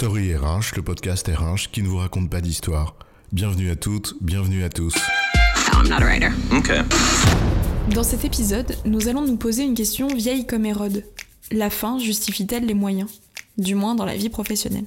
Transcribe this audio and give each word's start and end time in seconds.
Story 0.00 0.34
RH, 0.34 0.76
le 0.76 0.82
podcast 0.82 1.28
RH 1.28 1.70
qui 1.70 1.82
ne 1.82 1.88
vous 1.88 1.98
raconte 1.98 2.30
pas 2.30 2.40
d'histoire. 2.40 2.96
Bienvenue 3.32 3.68
à 3.68 3.76
toutes, 3.76 4.14
bienvenue 4.22 4.64
à 4.64 4.70
tous. 4.70 4.94
I'm 5.74 5.90
not 5.90 5.96
a 5.96 6.06
writer. 6.06 6.30
Okay. 6.50 6.80
Dans 7.94 8.02
cet 8.02 8.24
épisode, 8.24 8.78
nous 8.86 9.08
allons 9.08 9.26
nous 9.26 9.36
poser 9.36 9.62
une 9.62 9.74
question 9.74 10.06
vieille 10.06 10.46
comme 10.46 10.64
Hérode. 10.64 11.04
La 11.52 11.68
fin 11.68 11.98
justifie-t-elle 11.98 12.64
les 12.64 12.72
moyens? 12.72 13.10
Du 13.58 13.74
moins 13.74 13.94
dans 13.94 14.06
la 14.06 14.16
vie 14.16 14.30
professionnelle. 14.30 14.86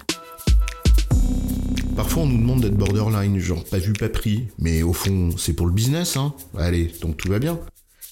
Parfois 1.96 2.24
on 2.24 2.26
nous 2.26 2.40
demande 2.40 2.62
d'être 2.62 2.76
borderline, 2.76 3.38
genre 3.38 3.64
pas 3.66 3.78
vu, 3.78 3.94
pas 3.94 4.10
pris, 4.10 4.48
mais 4.58 4.82
au 4.82 4.94
fond 4.94 5.30
c'est 5.38 5.54
pour 5.54 5.68
le 5.68 5.74
business, 5.74 6.18
hein. 6.18 6.34
Allez, 6.58 6.92
donc 7.04 7.18
tout 7.18 7.30
va 7.30 7.38
bien. 7.38 7.60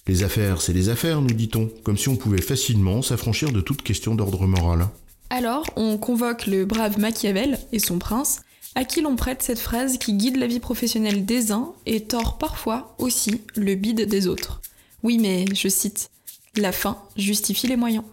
Les 0.05 0.21
affaires, 0.21 0.61
c'est 0.61 0.73
les 0.73 0.89
affaires, 0.89 1.19
nous 1.19 1.33
dit-on, 1.33 1.67
comme 1.81 1.97
si 1.97 2.09
on 2.09 2.15
pouvait 2.15 2.41
facilement 2.41 3.01
s'affranchir 3.01 3.51
de 3.51 3.61
toute 3.61 3.81
question 3.81 4.13
d'ordre 4.13 4.45
moral. 4.45 4.87
Alors, 5.33 5.63
on 5.77 5.97
convoque 5.97 6.45
le 6.45 6.65
brave 6.65 6.99
Machiavel 6.99 7.57
et 7.71 7.79
son 7.79 7.99
prince, 7.99 8.41
à 8.75 8.83
qui 8.83 8.99
l'on 8.99 9.15
prête 9.15 9.41
cette 9.41 9.61
phrase 9.61 9.97
qui 9.97 10.15
guide 10.15 10.35
la 10.35 10.45
vie 10.45 10.59
professionnelle 10.59 11.25
des 11.25 11.53
uns 11.53 11.71
et 11.85 12.01
tord 12.01 12.37
parfois 12.37 12.97
aussi 12.97 13.39
le 13.55 13.75
bide 13.75 14.01
des 14.01 14.27
autres. 14.27 14.59
Oui, 15.03 15.17
mais 15.19 15.45
je 15.55 15.69
cite, 15.69 16.09
la 16.57 16.73
fin 16.73 16.97
justifie 17.15 17.67
les 17.67 17.77
moyens. 17.77 18.03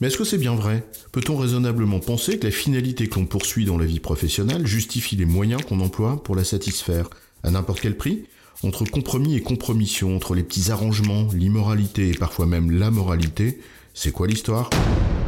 Mais 0.00 0.06
est-ce 0.06 0.16
que 0.16 0.22
c'est 0.22 0.38
bien 0.38 0.54
vrai? 0.54 0.86
Peut-on 1.10 1.36
raisonnablement 1.36 1.98
penser 1.98 2.38
que 2.38 2.46
la 2.46 2.52
finalité 2.52 3.08
qu'on 3.08 3.26
poursuit 3.26 3.64
dans 3.64 3.76
la 3.76 3.84
vie 3.84 3.98
professionnelle 3.98 4.64
justifie 4.64 5.16
les 5.16 5.24
moyens 5.24 5.62
qu'on 5.64 5.80
emploie 5.80 6.22
pour 6.22 6.36
la 6.36 6.44
satisfaire? 6.44 7.10
À 7.42 7.50
n'importe 7.50 7.80
quel 7.80 7.96
prix? 7.96 8.26
Entre 8.62 8.84
compromis 8.84 9.34
et 9.34 9.42
compromission, 9.42 10.14
entre 10.14 10.36
les 10.36 10.44
petits 10.44 10.70
arrangements, 10.70 11.26
l'immoralité 11.34 12.10
et 12.10 12.14
parfois 12.14 12.46
même 12.46 12.70
la 12.70 12.92
moralité, 12.92 13.60
c'est 13.92 14.12
quoi 14.12 14.28
l'histoire? 14.28 14.70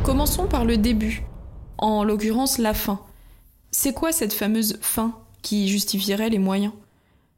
Commençons 0.05 0.47
par 0.47 0.65
le 0.65 0.77
début, 0.77 1.23
en 1.79 2.05
l'occurrence 2.05 2.59
la 2.59 2.75
fin. 2.75 3.01
C'est 3.71 3.93
quoi 3.93 4.13
cette 4.13 4.33
fameuse 4.33 4.79
fin 4.81 5.17
qui 5.43 5.69
justifierait 5.69 6.31
les 6.31 6.39
moyens? 6.39 6.73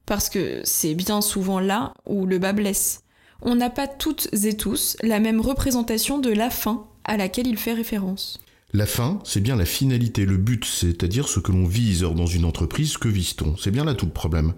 Parce 0.06 0.28
que 0.28 0.60
c'est 0.64 0.94
bien 0.94 1.20
souvent 1.20 1.60
là 1.60 1.94
où 2.06 2.26
le 2.26 2.38
bas 2.38 2.52
blesse. 2.52 3.02
On 3.42 3.54
n'a 3.54 3.70
pas 3.70 3.86
toutes 3.86 4.28
et 4.44 4.56
tous 4.56 4.96
la 5.02 5.20
même 5.20 5.40
représentation 5.40 6.18
de 6.18 6.30
la 6.30 6.50
fin 6.50 6.86
à 7.04 7.16
laquelle 7.16 7.46
il 7.46 7.58
fait 7.58 7.72
référence. 7.72 8.40
La 8.72 8.86
fin, 8.86 9.20
c'est 9.22 9.40
bien 9.40 9.54
la 9.54 9.66
finalité, 9.66 10.26
le 10.26 10.36
but, 10.36 10.64
c'est-à-dire 10.64 11.28
ce 11.28 11.38
que 11.38 11.52
l'on 11.52 11.64
vise. 11.64 12.02
Or, 12.02 12.14
dans 12.14 12.26
une 12.26 12.44
entreprise, 12.44 12.96
que 12.96 13.08
vise-t-on? 13.08 13.56
C'est 13.56 13.70
bien 13.70 13.84
là 13.84 13.94
tout 13.94 14.06
le 14.06 14.12
problème. 14.12 14.54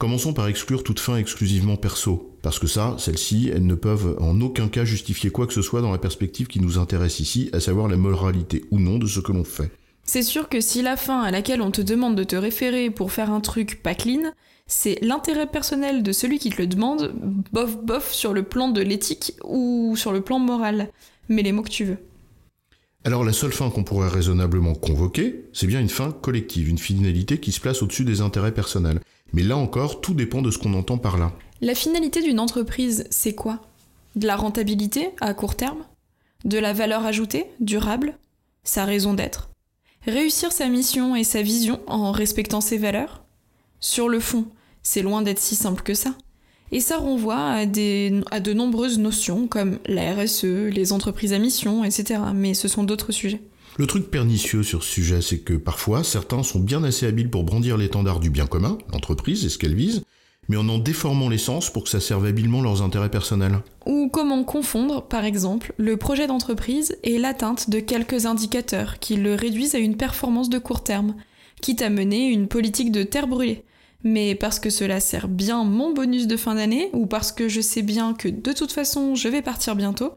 Commençons 0.00 0.32
par 0.32 0.48
exclure 0.48 0.82
toute 0.82 0.98
fin 0.98 1.18
exclusivement 1.18 1.76
perso, 1.76 2.34
parce 2.40 2.58
que 2.58 2.66
ça, 2.66 2.96
celles-ci, 2.98 3.50
elles 3.54 3.66
ne 3.66 3.74
peuvent 3.74 4.16
en 4.18 4.40
aucun 4.40 4.68
cas 4.68 4.86
justifier 4.86 5.28
quoi 5.28 5.46
que 5.46 5.52
ce 5.52 5.60
soit 5.60 5.82
dans 5.82 5.92
la 5.92 5.98
perspective 5.98 6.46
qui 6.46 6.58
nous 6.58 6.78
intéresse 6.78 7.20
ici, 7.20 7.50
à 7.52 7.60
savoir 7.60 7.86
la 7.86 7.98
moralité 7.98 8.64
ou 8.70 8.78
non 8.78 8.96
de 8.96 9.06
ce 9.06 9.20
que 9.20 9.30
l'on 9.30 9.44
fait. 9.44 9.70
C'est 10.04 10.22
sûr 10.22 10.48
que 10.48 10.62
si 10.62 10.80
la 10.80 10.96
fin 10.96 11.20
à 11.20 11.30
laquelle 11.30 11.60
on 11.60 11.70
te 11.70 11.82
demande 11.82 12.16
de 12.16 12.24
te 12.24 12.34
référer 12.34 12.88
pour 12.88 13.12
faire 13.12 13.30
un 13.30 13.42
truc 13.42 13.82
pas 13.82 13.94
clean, 13.94 14.32
c'est 14.66 14.98
l'intérêt 15.02 15.46
personnel 15.46 16.02
de 16.02 16.12
celui 16.12 16.38
qui 16.38 16.48
te 16.48 16.62
le 16.62 16.66
demande, 16.66 17.12
bof 17.52 17.76
bof 17.84 18.10
sur 18.10 18.32
le 18.32 18.42
plan 18.42 18.68
de 18.68 18.80
l'éthique 18.80 19.34
ou 19.44 19.96
sur 19.98 20.12
le 20.12 20.22
plan 20.22 20.38
moral. 20.38 20.88
Mets 21.28 21.42
les 21.42 21.52
mots 21.52 21.62
que 21.62 21.68
tu 21.68 21.84
veux. 21.84 21.98
Alors 23.04 23.24
la 23.24 23.32
seule 23.32 23.52
fin 23.52 23.70
qu'on 23.70 23.82
pourrait 23.82 24.08
raisonnablement 24.08 24.74
convoquer, 24.74 25.46
c'est 25.54 25.66
bien 25.66 25.80
une 25.80 25.88
fin 25.88 26.10
collective, 26.10 26.68
une 26.68 26.76
finalité 26.76 27.38
qui 27.38 27.50
se 27.50 27.60
place 27.60 27.82
au-dessus 27.82 28.04
des 28.04 28.20
intérêts 28.20 28.52
personnels. 28.52 29.00
Mais 29.32 29.42
là 29.42 29.56
encore, 29.56 30.00
tout 30.00 30.14
dépend 30.14 30.42
de 30.42 30.50
ce 30.50 30.58
qu'on 30.58 30.74
entend 30.74 30.98
par 30.98 31.18
là. 31.18 31.32
La 31.60 31.74
finalité 31.74 32.22
d'une 32.22 32.40
entreprise, 32.40 33.06
c'est 33.10 33.34
quoi? 33.34 33.60
De 34.16 34.26
la 34.26 34.36
rentabilité 34.36 35.10
à 35.20 35.34
court 35.34 35.56
terme? 35.56 35.84
De 36.44 36.58
la 36.58 36.72
valeur 36.72 37.04
ajoutée, 37.04 37.46
durable? 37.60 38.16
Sa 38.64 38.84
raison 38.84 39.14
d'être? 39.14 39.50
Réussir 40.06 40.52
sa 40.52 40.68
mission 40.68 41.14
et 41.14 41.24
sa 41.24 41.42
vision 41.42 41.80
en 41.86 42.12
respectant 42.12 42.60
ses 42.60 42.78
valeurs? 42.78 43.22
Sur 43.80 44.08
le 44.08 44.20
fond, 44.20 44.46
c'est 44.82 45.02
loin 45.02 45.22
d'être 45.22 45.38
si 45.38 45.54
simple 45.54 45.82
que 45.82 45.94
ça. 45.94 46.14
Et 46.72 46.80
ça 46.80 46.98
renvoie 46.98 47.50
à, 47.50 47.66
de 47.66 48.52
nombreuses 48.52 48.98
notions 48.98 49.46
comme 49.48 49.78
la 49.86 50.14
RSE, 50.14 50.44
les 50.44 50.92
entreprises 50.92 51.32
à 51.32 51.38
mission, 51.38 51.84
etc. 51.84 52.20
Mais 52.34 52.54
ce 52.54 52.68
sont 52.68 52.84
d'autres 52.84 53.12
sujets. 53.12 53.40
Le 53.76 53.86
truc 53.86 54.10
pernicieux 54.10 54.62
sur 54.62 54.82
ce 54.82 54.90
sujet, 54.90 55.22
c'est 55.22 55.38
que 55.38 55.54
parfois, 55.54 56.04
certains 56.04 56.42
sont 56.42 56.60
bien 56.60 56.84
assez 56.84 57.06
habiles 57.06 57.30
pour 57.30 57.44
brandir 57.44 57.76
l'étendard 57.76 58.20
du 58.20 58.28
bien 58.28 58.46
commun, 58.46 58.78
l'entreprise 58.92 59.44
et 59.44 59.48
ce 59.48 59.58
qu'elle 59.58 59.74
vise, 59.74 60.02
mais 60.48 60.56
en 60.56 60.68
en 60.68 60.78
déformant 60.78 61.28
l'essence 61.28 61.70
pour 61.70 61.84
que 61.84 61.90
ça 61.90 62.00
serve 62.00 62.26
habilement 62.26 62.60
leurs 62.60 62.82
intérêts 62.82 63.10
personnels. 63.10 63.60
Ou 63.86 64.10
comment 64.12 64.42
confondre, 64.44 65.06
par 65.06 65.24
exemple, 65.24 65.72
le 65.78 65.96
projet 65.96 66.26
d'entreprise 66.26 66.96
et 67.04 67.18
l'atteinte 67.18 67.70
de 67.70 67.80
quelques 67.80 68.26
indicateurs 68.26 68.98
qui 68.98 69.16
le 69.16 69.34
réduisent 69.34 69.76
à 69.76 69.78
une 69.78 69.96
performance 69.96 70.50
de 70.50 70.58
court 70.58 70.82
terme, 70.82 71.14
quitte 71.62 71.82
à 71.82 71.90
mener 71.90 72.28
une 72.28 72.48
politique 72.48 72.90
de 72.90 73.04
terre 73.04 73.28
brûlée. 73.28 73.64
Mais 74.02 74.34
parce 74.34 74.58
que 74.58 74.70
cela 74.70 74.98
sert 74.98 75.28
bien 75.28 75.62
mon 75.62 75.92
bonus 75.92 76.26
de 76.26 76.36
fin 76.36 76.54
d'année, 76.54 76.90
ou 76.92 77.06
parce 77.06 77.32
que 77.32 77.48
je 77.48 77.60
sais 77.60 77.82
bien 77.82 78.14
que 78.14 78.28
de 78.28 78.52
toute 78.52 78.72
façon 78.72 79.14
je 79.14 79.28
vais 79.28 79.42
partir 79.42 79.76
bientôt, 79.76 80.14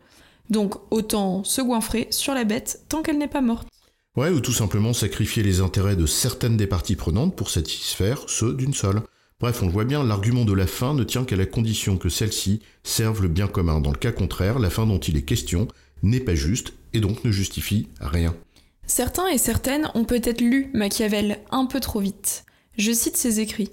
donc 0.50 0.76
autant 0.92 1.44
se 1.44 1.62
goinfrer 1.62 2.08
sur 2.12 2.34
la 2.34 2.44
bête 2.44 2.81
tant 2.90 3.02
qu'elle 3.02 3.18
n'est 3.18 3.28
pas 3.28 3.42
morte. 3.42 3.68
Ouais, 4.16 4.30
ou 4.30 4.40
tout 4.40 4.54
simplement 4.54 4.94
sacrifier 4.94 5.42
les 5.42 5.59
intérêts 5.59 5.96
de 5.96 6.06
certaines 6.06 6.58
des 6.58 6.68
parties 6.68 6.96
prenantes 6.96 7.36
pour 7.36 7.50
satisfaire 7.50 8.24
ceux 8.28 8.54
d'une 8.54 8.74
seule. 8.74 9.02
Bref, 9.40 9.62
on 9.64 9.66
le 9.66 9.72
voit 9.72 9.86
bien, 9.86 10.04
l'argument 10.04 10.46
de 10.46 10.54
la 10.54 10.68
fin 10.68 10.94
ne 10.94 11.04
tient 11.04 11.26
qu'à 11.26 11.36
la 11.36 11.48
condition 11.48 11.98
que 11.98 12.09
celle-ci 12.09 12.62
serve 12.84 13.24
le 13.24 13.28
bien 13.28 13.48
commun. 13.48 13.81
Dans 13.81 13.92
le 13.92 13.98
cas 13.98 14.12
contraire, 14.12 14.59
la 14.59 14.70
fin 14.70 14.86
dont 14.86 15.00
il 15.00 15.18
est 15.18 15.24
question 15.24 15.68
n'est 16.04 16.20
pas 16.20 16.36
juste 16.36 16.74
et 16.94 17.00
donc 17.00 17.24
ne 17.25 17.31
justifie 17.31 17.88
rien. 18.00 18.36
Certains 18.86 19.28
et 19.30 19.38
certaines 19.38 19.90
ont 19.96 20.06
peut-être 20.06 20.42
lu 20.42 20.70
Machiavel 20.74 21.40
un 21.52 21.66
peu 21.66 21.80
trop 21.80 22.00
vite. 22.00 22.46
Je 22.78 22.92
cite 22.92 23.18
ses 23.18 23.40
écrits. 23.40 23.72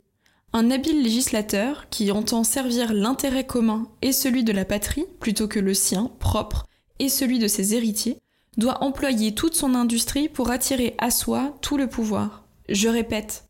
Un 0.53 0.73
habile 0.73 1.03
législateur 1.03 1.89
qui 1.91 2.11
entend 2.11 2.43
servir 2.43 2.93
l'intérêt 2.93 3.47
commun 3.47 3.87
et 4.03 4.11
celui 4.11 4.43
de 4.43 4.53
la 4.53 4.65
patrie 4.65 5.05
plutôt 5.21 5.47
que 5.47 5.61
le 5.61 5.75
sien 5.75 6.11
propre 6.19 6.67
et 6.99 7.09
celui 7.09 7.39
de 7.39 7.47
ses 7.47 7.77
héritiers 7.77 8.19
doit 8.57 8.83
employer 8.83 9.33
toute 9.33 9.55
son 9.55 9.77
industrie 9.77 10.29
pour 10.29 10.51
attirer 10.51 10.95
à 10.99 11.13
soi 11.13 11.57
tout 11.63 11.77
le 11.77 11.89
pouvoir. 11.89 12.45
Je 12.69 12.89
répète, 12.89 13.45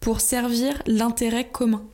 pour 0.00 0.20
servir 0.20 0.82
l'intérêt 0.86 1.48
commun. 1.48 1.84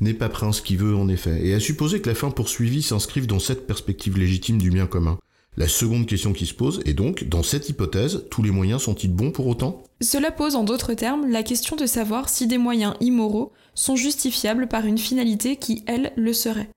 N'est 0.00 0.14
pas 0.14 0.30
prince 0.30 0.62
qui 0.62 0.76
veut 0.76 0.96
en 0.96 1.08
effet, 1.08 1.46
et 1.46 1.54
à 1.54 1.60
supposer 1.60 2.00
que 2.00 2.08
la 2.08 2.14
fin 2.14 2.30
poursuivie 2.30 2.82
s'inscrive 2.82 3.26
dans 3.26 3.38
cette 3.38 3.66
perspective 3.66 4.18
légitime 4.18 4.58
du 4.58 4.70
bien 4.70 4.86
commun. 4.86 5.18
La 5.56 5.68
seconde 5.68 6.06
question 6.06 6.32
qui 6.32 6.46
se 6.46 6.54
pose 6.54 6.80
est 6.84 6.94
donc, 6.94 7.28
dans 7.28 7.44
cette 7.44 7.68
hypothèse, 7.68 8.24
tous 8.28 8.42
les 8.42 8.50
moyens 8.50 8.82
sont-ils 8.82 9.12
bons 9.12 9.30
pour 9.30 9.46
autant? 9.46 9.84
Cela 10.00 10.32
pose 10.32 10.56
en 10.56 10.64
d'autres 10.64 10.94
termes 10.94 11.30
la 11.30 11.44
question 11.44 11.76
de 11.76 11.86
savoir 11.86 12.28
si 12.28 12.48
des 12.48 12.58
moyens 12.58 12.94
immoraux 13.00 13.52
sont 13.74 13.94
justifiables 13.94 14.66
par 14.66 14.84
une 14.84 14.98
finalité 14.98 15.54
qui, 15.54 15.84
elle, 15.86 16.12
le 16.16 16.32
serait. 16.32 16.70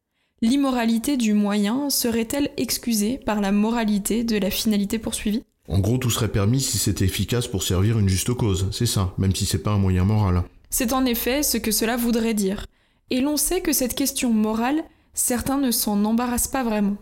L'immoralité 0.44 1.18
du 1.18 1.34
moyen 1.34 1.90
serait-elle 1.90 2.52
excusée 2.58 3.18
par 3.18 3.42
la 3.42 3.52
moralité 3.52 4.24
de 4.24 4.38
la 4.38 4.52
finalité 4.52 5.00
poursuivie? 5.00 5.42
En 5.68 5.80
gros, 5.80 5.98
tout 5.98 6.12
serait 6.12 6.32
permis 6.32 6.62
si 6.62 6.78
c'était 6.78 7.06
efficace 7.06 7.48
pour 7.48 7.64
servir 7.64 7.98
une 7.98 8.08
juste 8.08 8.34
cause, 8.36 8.68
c'est 8.72 8.86
ça, 8.86 9.16
même 9.18 9.34
si 9.36 9.48
c'est 9.48 9.64
pas 9.64 9.72
un 9.72 9.80
moyen 9.80 10.04
moral. 10.04 10.44
C'est 10.70 10.94
en 10.94 11.04
effet 11.04 11.42
ce 11.42 11.58
que 11.58 11.72
cela 11.72 11.98
voudrait 11.98 12.36
dire. 12.36 12.68
Et 13.10 13.22
l'on 13.22 13.38
sait 13.38 13.62
que 13.62 13.74
cette 13.74 13.96
question 13.96 14.32
morale, 14.32 14.84
certains 15.16 15.58
ne 15.58 15.72
s'en 15.72 16.06
embarrassent 16.06 16.48
pas 16.48 16.64
vraiment. 16.64 16.98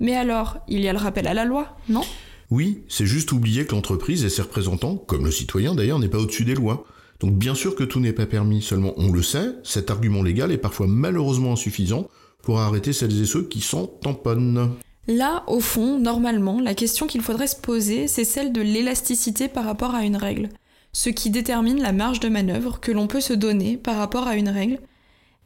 Mais 0.00 0.16
alors, 0.16 0.58
il 0.68 0.80
y 0.80 0.88
a 0.88 0.92
le 0.92 0.98
rappel 0.98 1.26
à 1.26 1.34
la 1.34 1.44
loi, 1.44 1.76
non? 1.88 2.02
Oui, 2.50 2.82
c'est 2.88 3.06
juste 3.06 3.32
oublier 3.32 3.66
que 3.66 3.74
l'entreprise 3.74 4.24
et 4.24 4.30
ses 4.30 4.42
représentants, 4.42 4.96
comme 4.96 5.24
le 5.24 5.30
citoyen 5.30 5.74
d'ailleurs, 5.74 5.98
n'est 5.98 6.08
pas 6.08 6.18
au-dessus 6.18 6.44
des 6.44 6.54
lois. 6.54 6.84
Donc 7.20 7.34
bien 7.34 7.54
sûr 7.54 7.74
que 7.74 7.84
tout 7.84 8.00
n'est 8.00 8.12
pas 8.12 8.26
permis, 8.26 8.62
seulement 8.62 8.94
on 8.96 9.10
le 9.10 9.22
sait, 9.22 9.54
cet 9.64 9.90
argument 9.90 10.22
légal 10.22 10.52
est 10.52 10.58
parfois 10.58 10.86
malheureusement 10.86 11.52
insuffisant 11.52 12.08
pour 12.42 12.60
arrêter 12.60 12.92
celles 12.92 13.20
et 13.20 13.26
ceux 13.26 13.42
qui 13.42 13.60
s'en 13.60 13.86
tamponnent. 13.86 14.70
Là, 15.08 15.42
au 15.46 15.58
fond, 15.58 15.98
normalement, 15.98 16.60
la 16.60 16.74
question 16.74 17.06
qu'il 17.06 17.22
faudrait 17.22 17.46
se 17.48 17.56
poser, 17.56 18.08
c'est 18.08 18.24
celle 18.24 18.52
de 18.52 18.60
l'élasticité 18.60 19.48
par 19.48 19.64
rapport 19.64 19.94
à 19.94 20.04
une 20.04 20.16
règle, 20.16 20.50
ce 20.92 21.10
qui 21.10 21.30
détermine 21.30 21.82
la 21.82 21.92
marge 21.92 22.20
de 22.20 22.28
manœuvre 22.28 22.78
que 22.78 22.92
l'on 22.92 23.06
peut 23.06 23.20
se 23.20 23.32
donner 23.32 23.76
par 23.76 23.96
rapport 23.96 24.28
à 24.28 24.36
une 24.36 24.50
règle, 24.50 24.78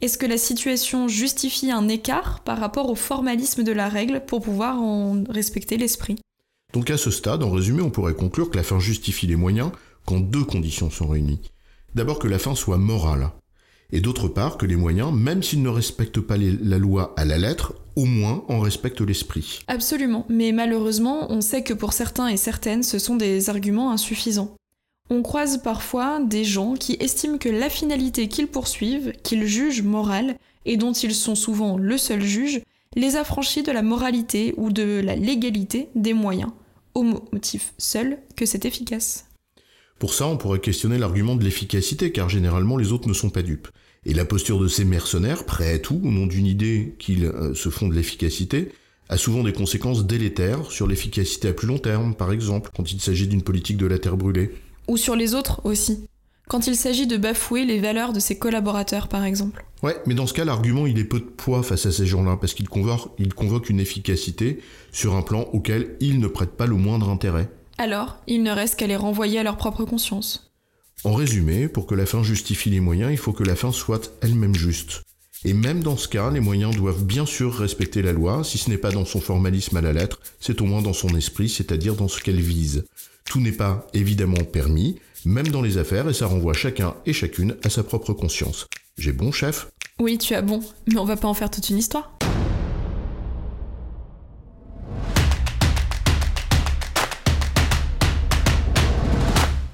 est-ce 0.02 0.18
que 0.18 0.26
la 0.26 0.36
situation 0.36 1.06
justifie 1.06 1.70
un 1.70 1.86
écart 1.86 2.40
par 2.40 2.58
rapport 2.58 2.90
au 2.90 2.96
formalisme 2.96 3.62
de 3.62 3.70
la 3.70 3.88
règle 3.88 4.24
pour 4.26 4.42
pouvoir 4.42 4.80
en 4.80 5.22
respecter 5.28 5.76
l'esprit? 5.76 6.18
Donc 6.72 6.90
à 6.90 6.96
ce 6.96 7.12
stade, 7.12 7.44
en 7.44 7.50
résumé, 7.50 7.82
on 7.82 7.90
pourrait 7.90 8.14
conclure 8.14 8.50
que 8.50 8.56
la 8.56 8.64
fin 8.64 8.80
justifie 8.80 9.28
les 9.28 9.36
moyens 9.36 9.70
quand 10.04 10.18
deux 10.18 10.42
conditions 10.42 10.90
sont 10.90 11.06
réunies. 11.06 11.40
D'abord 11.94 12.18
que 12.18 12.26
la 12.26 12.40
fin 12.40 12.56
soit 12.56 12.78
morale, 12.78 13.30
et 13.92 14.00
d'autre 14.00 14.26
part 14.26 14.56
que 14.56 14.66
les 14.66 14.74
moyens, 14.74 15.12
même 15.12 15.42
s'ils 15.42 15.62
ne 15.62 15.68
respectent 15.68 16.20
pas 16.20 16.36
la 16.36 16.78
loi 16.78 17.14
à 17.16 17.24
la 17.24 17.38
lettre, 17.38 17.74
au 17.94 18.06
moins 18.06 18.42
en 18.48 18.58
respectent 18.58 19.02
l'esprit. 19.02 19.60
Absolument, 19.68 20.26
mais 20.28 20.50
malheureusement, 20.50 21.30
on 21.30 21.42
sait 21.42 21.62
que 21.62 21.74
pour 21.74 21.92
certains 21.92 22.26
et 22.26 22.38
certaines, 22.38 22.82
ce 22.82 22.98
sont 22.98 23.16
des 23.16 23.50
arguments 23.50 23.92
insuffisants. 23.92 24.56
On 25.14 25.20
croise 25.20 25.60
parfois 25.62 26.20
des 26.24 26.42
gens 26.42 26.72
qui 26.72 26.96
estiment 26.98 27.36
que 27.36 27.50
la 27.50 27.68
finalité 27.68 28.28
qu'ils 28.28 28.46
poursuivent, 28.46 29.12
qu'ils 29.22 29.46
jugent 29.46 29.82
morale, 29.82 30.36
et 30.64 30.78
dont 30.78 30.94
ils 30.94 31.14
sont 31.14 31.34
souvent 31.34 31.76
le 31.76 31.98
seul 31.98 32.22
juge, 32.22 32.62
les 32.96 33.16
affranchit 33.16 33.62
de 33.62 33.72
la 33.72 33.82
moralité 33.82 34.54
ou 34.56 34.72
de 34.72 35.02
la 35.04 35.14
légalité 35.14 35.90
des 35.94 36.14
moyens, 36.14 36.52
au 36.94 37.02
motif 37.02 37.74
seul 37.76 38.20
que 38.36 38.46
c'est 38.46 38.64
efficace. 38.64 39.26
Pour 39.98 40.14
ça, 40.14 40.26
on 40.26 40.38
pourrait 40.38 40.60
questionner 40.60 40.96
l'argument 40.96 41.36
de 41.36 41.44
l'efficacité, 41.44 42.10
car 42.10 42.30
généralement 42.30 42.78
les 42.78 42.90
autres 42.90 43.06
ne 43.06 43.12
sont 43.12 43.28
pas 43.28 43.42
dupes. 43.42 43.68
Et 44.06 44.14
la 44.14 44.24
posture 44.24 44.60
de 44.60 44.66
ces 44.66 44.86
mercenaires, 44.86 45.44
prêts 45.44 45.74
à 45.74 45.78
tout 45.78 46.00
au 46.02 46.10
nom 46.10 46.24
d'une 46.24 46.46
idée 46.46 46.96
qu'ils 46.98 47.26
euh, 47.26 47.52
se 47.52 47.68
font 47.68 47.86
de 47.86 47.94
l'efficacité, 47.94 48.72
a 49.10 49.18
souvent 49.18 49.42
des 49.42 49.52
conséquences 49.52 50.06
délétères 50.06 50.70
sur 50.70 50.86
l'efficacité 50.86 51.48
à 51.48 51.52
plus 51.52 51.66
long 51.66 51.78
terme, 51.78 52.14
par 52.14 52.32
exemple, 52.32 52.70
quand 52.74 52.90
il 52.92 53.00
s'agit 53.02 53.28
d'une 53.28 53.42
politique 53.42 53.76
de 53.76 53.84
la 53.84 53.98
terre 53.98 54.16
brûlée. 54.16 54.52
Ou 54.88 54.96
sur 54.96 55.16
les 55.16 55.34
autres 55.34 55.60
aussi. 55.64 56.06
Quand 56.48 56.66
il 56.66 56.76
s'agit 56.76 57.06
de 57.06 57.16
bafouer 57.16 57.64
les 57.64 57.80
valeurs 57.80 58.12
de 58.12 58.20
ses 58.20 58.38
collaborateurs, 58.38 59.08
par 59.08 59.24
exemple. 59.24 59.64
Ouais, 59.82 59.96
mais 60.06 60.14
dans 60.14 60.26
ce 60.26 60.34
cas, 60.34 60.44
l'argument, 60.44 60.86
il 60.86 60.98
est 60.98 61.04
peu 61.04 61.20
de 61.20 61.24
poids 61.24 61.62
face 61.62 61.86
à 61.86 61.92
ces 61.92 62.06
gens-là, 62.06 62.36
parce 62.40 62.54
qu'il 62.54 62.68
convoque, 62.68 63.10
il 63.18 63.32
convoque 63.32 63.70
une 63.70 63.80
efficacité 63.80 64.60
sur 64.92 65.14
un 65.14 65.22
plan 65.22 65.46
auquel 65.52 65.96
ils 66.00 66.18
ne 66.18 66.26
prêtent 66.26 66.56
pas 66.56 66.66
le 66.66 66.76
moindre 66.76 67.08
intérêt. 67.08 67.48
Alors, 67.78 68.18
il 68.26 68.42
ne 68.42 68.50
reste 68.50 68.76
qu'à 68.76 68.86
les 68.86 68.96
renvoyer 68.96 69.38
à 69.38 69.42
leur 69.42 69.56
propre 69.56 69.84
conscience. 69.84 70.52
En 71.04 71.14
résumé, 71.14 71.68
pour 71.68 71.86
que 71.86 71.94
la 71.94 72.06
fin 72.06 72.22
justifie 72.22 72.70
les 72.70 72.80
moyens, 72.80 73.10
il 73.10 73.18
faut 73.18 73.32
que 73.32 73.42
la 73.42 73.56
fin 73.56 73.72
soit 73.72 74.12
elle-même 74.20 74.54
juste. 74.54 75.02
Et 75.44 75.54
même 75.54 75.82
dans 75.82 75.96
ce 75.96 76.06
cas, 76.06 76.30
les 76.30 76.40
moyens 76.40 76.76
doivent 76.76 77.04
bien 77.04 77.26
sûr 77.26 77.52
respecter 77.52 78.02
la 78.02 78.12
loi, 78.12 78.44
si 78.44 78.58
ce 78.58 78.70
n'est 78.70 78.78
pas 78.78 78.92
dans 78.92 79.04
son 79.04 79.20
formalisme 79.20 79.76
à 79.76 79.80
la 79.80 79.92
lettre, 79.92 80.20
c'est 80.38 80.60
au 80.60 80.64
moins 80.64 80.82
dans 80.82 80.92
son 80.92 81.16
esprit, 81.16 81.48
c'est-à-dire 81.48 81.96
dans 81.96 82.06
ce 82.06 82.20
qu'elle 82.20 82.40
vise. 82.40 82.84
Tout 83.24 83.40
n'est 83.40 83.52
pas 83.52 83.86
évidemment 83.94 84.44
permis, 84.52 84.98
même 85.24 85.48
dans 85.48 85.62
les 85.62 85.78
affaires, 85.78 86.08
et 86.08 86.14
ça 86.14 86.26
renvoie 86.26 86.54
chacun 86.54 86.94
et 87.06 87.12
chacune 87.12 87.56
à 87.64 87.70
sa 87.70 87.82
propre 87.82 88.12
conscience. 88.12 88.66
J'ai 88.98 89.12
bon, 89.12 89.32
chef? 89.32 89.70
Oui, 89.98 90.18
tu 90.18 90.34
as 90.34 90.42
bon, 90.42 90.60
mais 90.88 90.98
on 90.98 91.04
va 91.04 91.16
pas 91.16 91.28
en 91.28 91.34
faire 91.34 91.50
toute 91.50 91.68
une 91.70 91.78
histoire. 91.78 92.18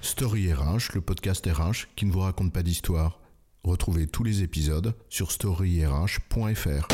Story 0.02 0.52
RH, 0.52 0.94
le 0.94 1.00
podcast 1.00 1.46
RH 1.46 1.86
qui 1.94 2.04
ne 2.04 2.12
vous 2.12 2.20
raconte 2.20 2.52
pas 2.52 2.62
d'histoire. 2.62 3.20
Retrouvez 3.62 4.06
tous 4.06 4.24
les 4.24 4.42
épisodes 4.42 4.94
sur 5.08 5.30
storyrh.fr. 5.30 6.88